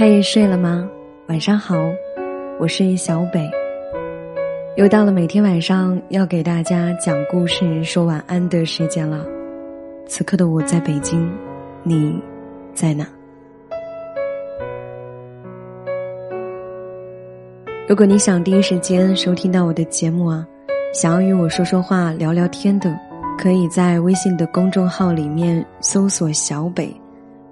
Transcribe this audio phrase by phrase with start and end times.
[0.00, 0.88] 嘿，睡了吗？
[1.26, 1.74] 晚上好，
[2.60, 3.50] 我是小北。
[4.76, 9.26] 又到了每天晚上要给大家讲故事、说晚安的时间了。
[10.06, 11.28] 此刻的我在北京，
[11.82, 12.16] 你
[12.72, 13.04] 在哪？
[17.88, 20.46] 如果你想第一时间收听到我的节目啊，
[20.94, 22.96] 想要与我说说话、聊聊天的，
[23.36, 26.88] 可以在微信的公众号里面搜索“小北”。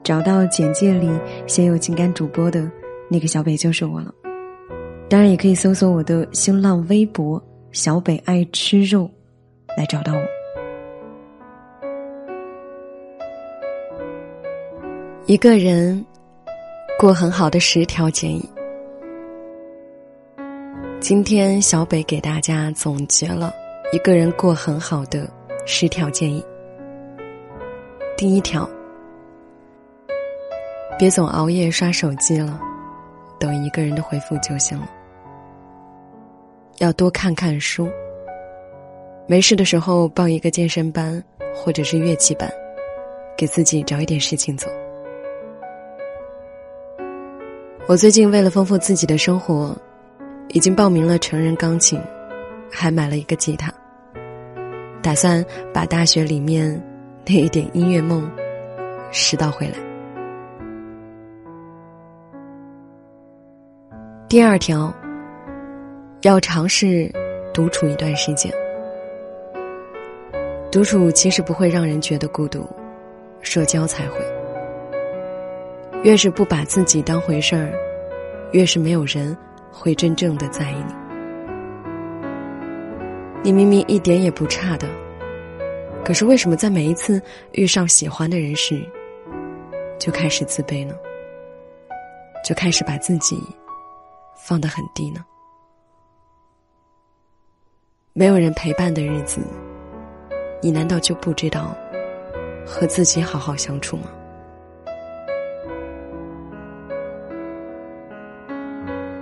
[0.07, 1.11] 找到简介里
[1.49, 2.71] 写有情感主播的
[3.11, 4.15] 那个小北就是我了，
[5.09, 7.43] 当然也可以搜索我的新浪微博
[7.75, 9.11] “小北爱吃肉”
[9.77, 10.21] 来找到我。
[15.27, 16.07] 一个人
[17.01, 18.49] 过很好的十条建议，
[21.01, 23.53] 今天小北给大家总结了
[23.93, 25.29] 一个人过很好的
[25.67, 26.41] 十条建议。
[28.17, 28.71] 第一条。
[30.99, 32.59] 别总熬夜刷手机了，
[33.39, 34.89] 等一个人的回复就行了。
[36.79, 37.87] 要多看看书。
[39.27, 41.23] 没事的时候报一个健身班
[41.55, 42.51] 或者是乐器班，
[43.37, 44.71] 给自己找一点事情做。
[47.87, 49.77] 我最近为了丰富自己的生活，
[50.49, 52.01] 已经报名了成人钢琴，
[52.71, 53.71] 还买了一个吉他，
[55.03, 55.45] 打算
[55.75, 56.81] 把大学里面
[57.27, 58.31] 那一点音乐梦
[59.11, 59.86] 拾到回来。
[64.29, 64.93] 第二条，
[66.23, 67.09] 要尝试
[67.55, 68.53] 独处一段时间。
[70.73, 72.69] 独处其实不会让人觉得孤独，
[73.41, 74.17] 社交才会。
[76.03, 77.73] 越是不把自己当回事儿，
[78.51, 79.37] 越是没有人
[79.71, 80.95] 会真正的在意你。
[83.45, 84.89] 你明明一点也不差的，
[86.05, 88.83] 可是为什么在每一次遇上喜欢的人时，
[90.01, 90.97] 就开始自卑呢？
[92.45, 93.41] 就开始把自己。
[94.37, 95.25] 放得很低呢。
[98.13, 99.41] 没有人陪伴的日子，
[100.63, 101.77] 你难道就不知道
[102.67, 104.05] 和自己好好相处吗？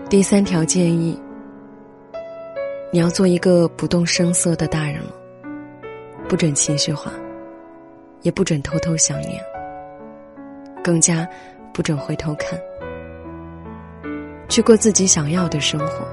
[0.08, 1.20] 第三条建议，
[2.92, 5.12] 你要做一个不动声色的大人了，
[6.28, 7.10] 不准情绪化，
[8.22, 9.42] 也不准偷偷想念，
[10.84, 11.28] 更加
[11.72, 12.56] 不准回头看。
[14.48, 16.06] 去过自己想要的生活，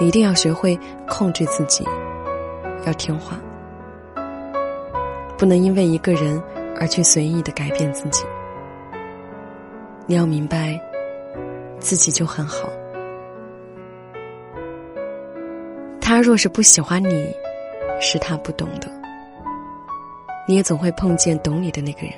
[0.00, 1.84] 你一定要学会控制自己，
[2.84, 3.38] 要听话，
[5.38, 6.42] 不能因为一个人
[6.80, 8.24] 而去随意的改变自己。
[10.06, 10.80] 你要明白，
[11.78, 12.68] 自己就很好。
[16.00, 17.34] 他若是不喜欢你，
[18.00, 18.90] 是他不懂的。
[20.48, 22.12] 你也总会碰见懂你的那个人。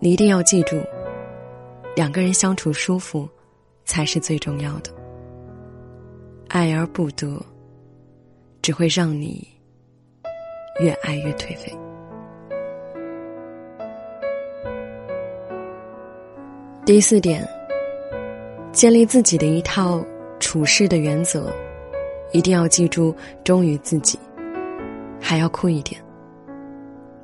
[0.00, 0.76] 你一定要记住，
[1.94, 3.28] 两个人相处舒服。
[3.86, 4.92] 才是最重要的。
[6.46, 7.44] 爱而不得，
[8.62, 9.44] 只会让你
[10.80, 11.76] 越爱越颓废。
[16.86, 17.44] 第四点，
[18.70, 20.06] 建立自己的一套
[20.38, 21.52] 处事的原则，
[22.30, 23.12] 一定要记住
[23.42, 24.16] 忠于自己，
[25.20, 26.00] 还要酷一点，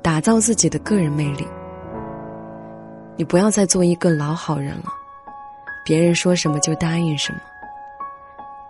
[0.01, 1.47] 打造自己的个人魅力。
[3.17, 4.93] 你不要再做一个老好人了。
[5.83, 7.39] 别人说什么就答应什么，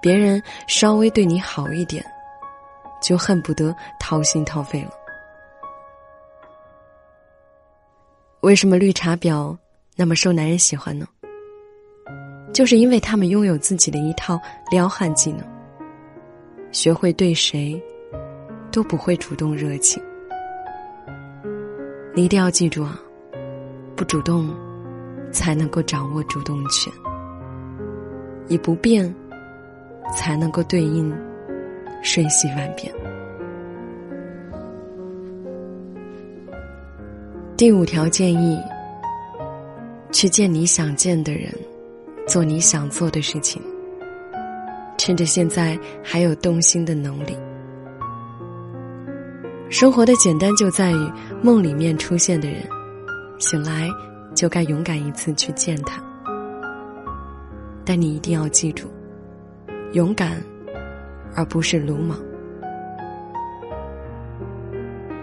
[0.02, 2.06] 别人稍微对你好一点，
[3.02, 4.92] 就恨不得掏心掏肺了。
[8.42, 9.58] 为什么绿茶婊
[9.96, 11.06] 那么受男人喜欢呢？
[12.54, 14.40] 就是因为他们拥有自己的一套
[14.72, 15.44] 撩汉技能，
[16.72, 17.82] 学会对谁
[18.72, 20.02] 都不会主动热情。
[22.14, 22.98] 你一定要记住啊，
[23.98, 24.56] 不主动
[25.32, 26.94] 才能够掌握主动权。
[28.48, 29.14] 以不变，
[30.16, 31.12] 才能够对应
[32.04, 32.94] 瞬息万变。
[37.58, 38.62] 第五条建议：
[40.12, 41.52] 去见你想见的人，
[42.28, 43.60] 做你想做的事情。
[44.96, 47.36] 趁着现在还有动心的能力，
[49.70, 51.12] 生活的简单就在于
[51.42, 52.62] 梦里面出现的人，
[53.40, 53.90] 醒来
[54.36, 56.02] 就该勇敢一次去见他。
[57.86, 58.88] 但你一定要记住，
[59.94, 60.42] 勇敢，
[61.36, 62.18] 而不是鲁莽。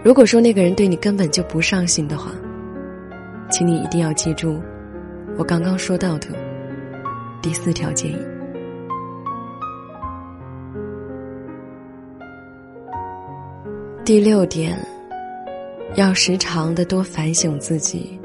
[0.03, 2.31] 如果说那个人对你根本就不上心的话，
[3.51, 4.61] 请你一定要记住
[5.37, 6.27] 我刚刚说到的
[7.41, 8.17] 第四条建议。
[14.03, 14.77] 第六点，
[15.93, 18.19] 要时常的多反省自己，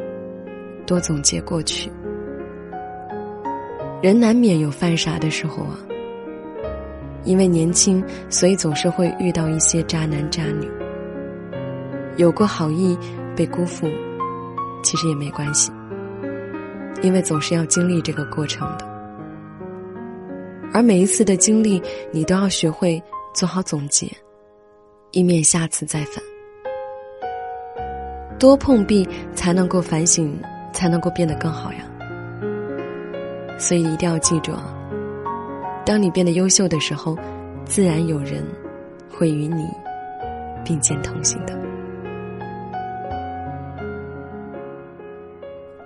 [0.87, 1.91] 多总结过去。
[4.03, 5.79] 人难免有犯傻的时候啊。
[7.23, 10.67] 因为年轻，所以总是会遇到一些渣男渣女。
[12.17, 12.97] 有过好意
[13.37, 13.87] 被辜负，
[14.83, 15.71] 其实也没关系，
[17.03, 18.89] 因为总是要经历这个过程的。
[20.73, 21.81] 而每一次的经历，
[22.11, 23.01] 你都要学会
[23.35, 24.11] 做好总结，
[25.11, 26.25] 以免下次再犯。
[28.41, 30.35] 多碰壁才能够反省，
[30.73, 31.81] 才能够变得更好呀。
[33.59, 34.75] 所以一定要记住啊。
[35.85, 37.17] 当你变得优秀的时候，
[37.67, 38.43] 自然有人
[39.11, 39.69] 会与你
[40.65, 41.55] 并肩同行的。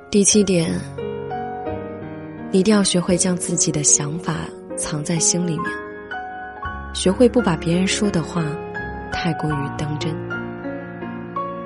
[0.09, 0.71] 第七点，
[2.53, 4.33] 你一定要学会将自己的想法
[4.77, 5.67] 藏在心里面，
[6.95, 8.45] 学会不把别人说的话
[9.11, 10.15] 太过于当真，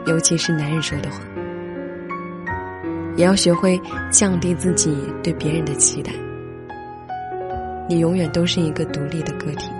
[0.08, 1.20] 尤其是男人说的话，
[3.14, 3.78] 也要学会
[4.10, 6.10] 降低自己对别人的期待。
[7.86, 9.70] 你永远都是一个独立的个体，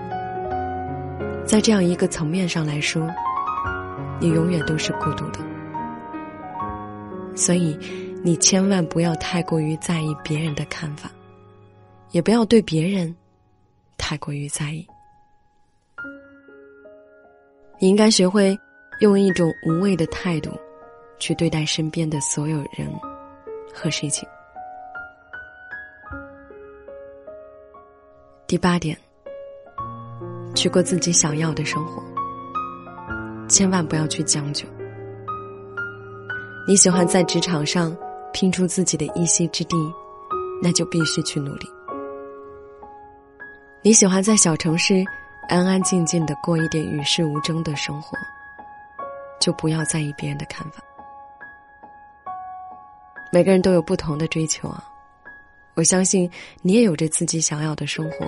[1.47, 3.09] 在这样一个层面上来说，
[4.21, 5.41] 你永远都是孤独的。
[7.35, 7.79] 所以，
[8.23, 11.11] 你千万不要太过于在意别人的看法，
[12.11, 13.17] 也不要对别人
[13.97, 14.87] 太过于在意。
[17.79, 18.59] 你应该学会
[19.01, 20.51] 用一种无畏的态度
[21.19, 22.93] 去对待身边的所有人
[23.73, 24.29] 和事情。
[28.47, 28.97] 第八点，
[30.55, 32.03] 去过自己想要的生活，
[33.49, 34.67] 千万不要去将就。
[36.67, 37.97] 你喜欢在职场上
[38.33, 39.77] 拼出自己的一席之地，
[40.63, 41.69] 那就必须去努力。
[43.81, 45.05] 你喜欢在小城市
[45.49, 48.19] 安安静静的过一点与世无争的生活，
[49.41, 50.83] 就不要在意别人的看法。
[53.33, 54.85] 每个人都有不同的追求啊。
[55.75, 56.29] 我相信
[56.63, 58.27] 你也有着自己想要的生活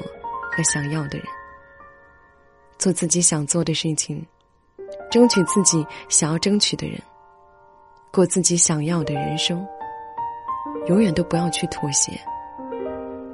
[0.52, 1.26] 和想要的人，
[2.78, 4.24] 做自己想做的事情，
[5.10, 7.00] 争取自己想要争取的人，
[8.12, 9.66] 过自己想要的人生。
[10.86, 12.12] 永远都不要去妥协，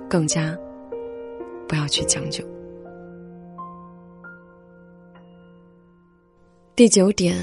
[0.08, 0.56] 更加
[1.68, 2.44] 不要去将就。
[6.74, 7.36] 第九点，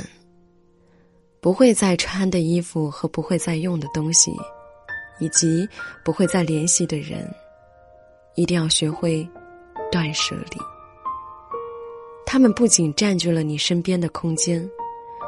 [1.44, 4.32] 不会再穿的衣服和不会再用的东西。
[5.20, 5.70] 以及
[6.04, 7.32] 不会再联系的人，
[8.34, 9.26] 一定要学会
[9.92, 10.58] 断舍离。
[12.26, 14.68] 他们不仅占据了你身边的空间，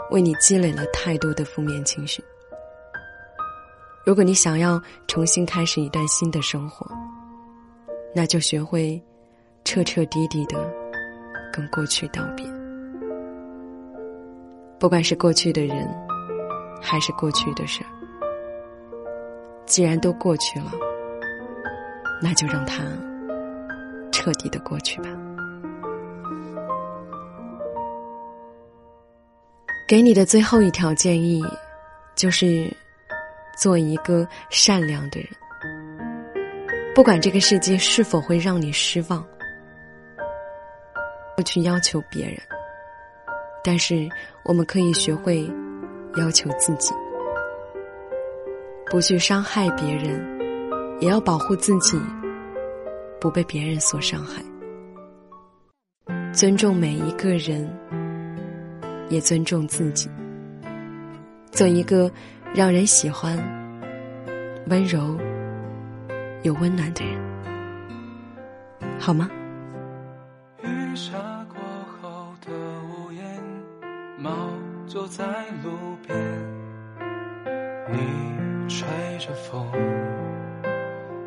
[0.10, 2.22] 为你积累了太多的负面情绪。
[4.04, 6.86] 如果你想要重新开始一段新的生活，
[8.14, 9.00] 那就学会
[9.64, 10.58] 彻彻底底的
[11.54, 12.44] 跟过去道别。
[14.80, 15.88] 不管是过去的人，
[16.86, 17.84] 还是过去的事。
[19.66, 20.72] 既然都过去了，
[22.22, 22.84] 那就让它
[24.12, 25.10] 彻底的过去吧。
[29.88, 31.44] 给你的最后一条建议，
[32.16, 32.72] 就是
[33.58, 35.30] 做一个善良的人。
[36.94, 39.26] 不管这个世界是否会让你失望，
[41.36, 42.38] 不去要求别人，
[43.64, 44.08] 但是
[44.44, 45.46] 我们可以学会
[46.16, 46.94] 要求自己。
[48.88, 50.24] 不去伤害别人，
[51.00, 52.00] 也要保护自己，
[53.20, 54.42] 不被别人所伤害。
[56.32, 57.68] 尊重每一个人，
[59.10, 60.10] 也尊重自己。
[61.52, 62.12] 做一个
[62.54, 63.38] 让人喜欢、
[64.68, 65.18] 温柔
[66.44, 67.20] 又温暖的人，
[69.00, 69.30] 好吗？
[74.96, 75.26] 坐在
[75.62, 75.72] 路
[76.08, 76.18] 边，
[77.92, 78.00] 你。
[78.70, 78.88] 吹
[79.20, 79.68] 着风，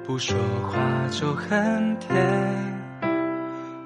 [0.07, 0.39] 不说
[0.71, 0.79] 话
[1.11, 2.17] 就很甜。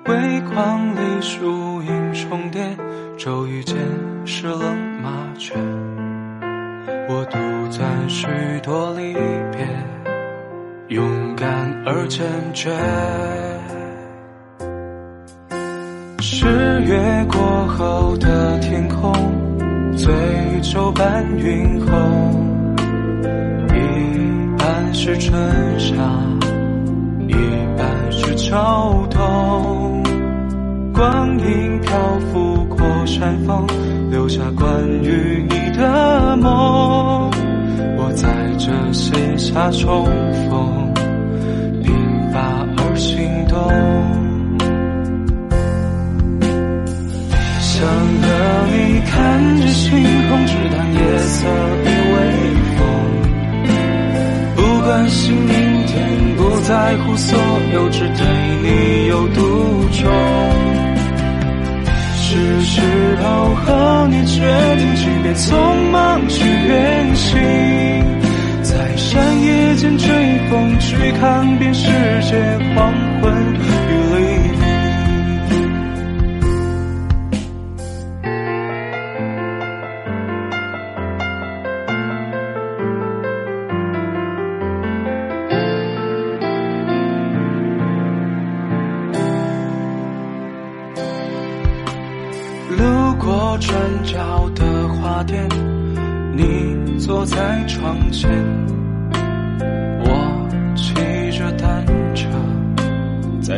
[0.07, 2.77] 微光里树影重叠，
[3.19, 3.77] 骤雨间
[4.25, 4.73] 湿了
[5.03, 5.53] 麻雀。
[7.09, 8.27] 我独在许
[8.63, 9.13] 多离
[9.51, 9.67] 别，
[10.97, 11.51] 勇敢
[11.85, 12.25] 而坚
[12.55, 12.71] 决。
[16.21, 16.47] 十
[16.83, 19.13] 月过后的天空，
[20.03, 20.13] 醉
[20.63, 21.89] 酒伴云鸿，
[23.69, 24.93] 一半。
[24.93, 25.33] 是春
[25.79, 25.95] 夏，
[27.29, 27.35] 一
[27.79, 28.57] 半是秋
[29.11, 30.03] 冬。
[30.93, 31.97] 光阴漂
[32.33, 33.65] 浮过山峰，
[34.11, 34.69] 留下关
[35.05, 37.31] 于你的梦。
[37.97, 38.29] 我在
[38.59, 40.05] 这写下重
[40.51, 40.93] 逢，
[41.85, 42.41] 鬓发
[42.77, 43.57] 而心动。
[47.61, 47.89] 想
[48.21, 48.62] 和
[50.33, 51.47] 空，直当夜色
[51.85, 52.17] 与微
[52.77, 52.81] 风，
[54.57, 54.61] 不。
[54.83, 55.47] 关心明
[55.87, 57.39] 天不在乎所
[57.73, 58.27] 有，只对
[58.63, 59.41] 你有独
[59.93, 60.11] 钟。
[62.17, 62.81] 是时
[63.23, 64.41] 候和你决
[64.77, 67.41] 定，即便匆忙去远行，
[68.63, 70.09] 在山野间追
[70.51, 71.87] 风，去看遍世
[72.23, 72.37] 界
[72.75, 72.93] 黄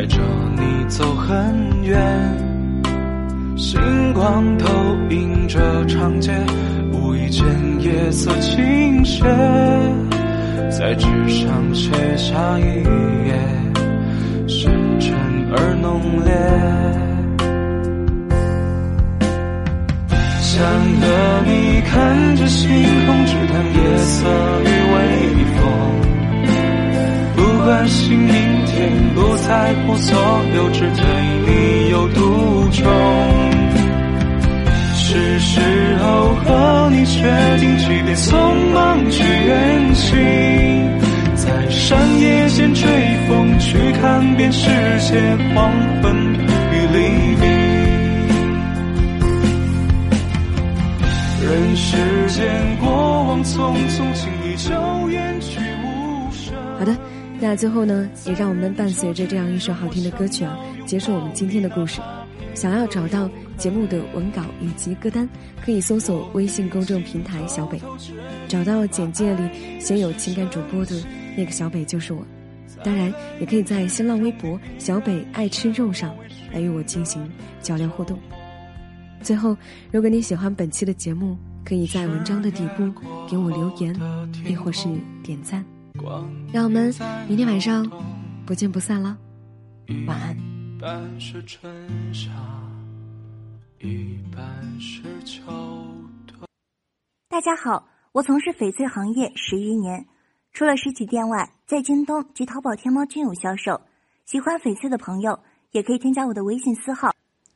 [0.05, 0.21] 载着
[0.55, 1.99] 你走很远。
[3.57, 4.67] 星光投
[5.09, 6.31] 映着长街，
[6.93, 7.43] 无意间
[7.79, 9.23] 夜色倾斜，
[10.69, 12.83] 在纸上写下一
[13.25, 13.33] 页，
[14.47, 15.15] 深沉
[15.51, 16.31] 而浓烈。
[20.39, 20.63] 想
[21.01, 22.69] 和你看着星
[23.07, 24.27] 空，只谈夜色
[28.15, 30.17] 明天，不在乎所
[30.55, 31.03] 有，只对
[31.45, 32.83] 你有独钟。
[34.97, 35.61] 是时
[35.97, 37.21] 候和你决
[37.59, 38.33] 定，即便匆
[38.73, 40.15] 忙去远行，
[41.35, 42.83] 在山野间追
[43.27, 44.67] 风，去看遍世
[44.99, 45.21] 界
[45.53, 46.15] 黄昏
[46.71, 46.97] 与黎
[47.39, 47.43] 明。
[51.43, 51.95] 人世
[52.29, 52.43] 间
[52.81, 52.89] 过
[53.25, 56.55] 往匆匆，轻易就远去无声。
[56.79, 56.91] 好的，
[57.39, 62.01] 那最后呢，也让我们伴随着这样一首好听的歌曲啊，结束我们今天的故事。
[62.53, 65.27] 想要找到节目的文稿以及歌单，
[65.61, 67.79] 可以搜索微信公众平台“小北”，
[68.47, 70.95] 找到简介里写有情感主播的
[71.35, 72.25] 那个小北就是我。
[72.83, 76.15] 当然，也可以在新浪微博“小北爱吃肉”上
[76.53, 77.29] 来与我进行
[77.61, 78.17] 交流互动。
[79.21, 79.55] 最后，
[79.91, 82.89] 如果你喜欢本期的节目，可以在文章的底部
[83.29, 83.93] 给我留言，
[84.47, 84.87] 亦或是
[85.21, 85.63] 点赞。
[86.51, 86.93] 让我们
[87.27, 87.89] 明天晚上
[88.45, 89.17] 不见不散了，
[90.07, 90.37] 晚安。
[90.79, 91.73] 半是春
[92.13, 92.29] 夏，
[93.79, 95.41] 一半是秋
[96.27, 96.47] 冬。
[97.27, 100.05] 大家好，我从事翡翠行业十余年，
[100.53, 103.81] 除了实体店外，在京东及淘宝、天猫均有销售。
[104.25, 105.39] 喜欢翡翠的朋友，
[105.71, 107.11] 也可以添加我的微信私号。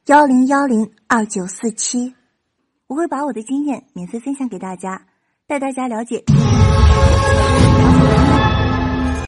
[0.07, 2.15] 幺零幺零二九四七，
[2.87, 5.05] 我会把我的经验免费分享给大家，
[5.45, 6.23] 带大家了解。